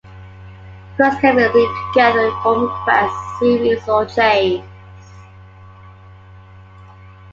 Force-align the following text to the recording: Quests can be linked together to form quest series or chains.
Quests 0.95 1.21
can 1.21 1.35
be 1.35 1.43
linked 1.47 1.93
together 1.93 2.31
to 2.31 2.39
form 2.41 2.69
quest 2.85 3.13
series 3.39 3.87
or 3.87 4.03
chains. 4.07 4.65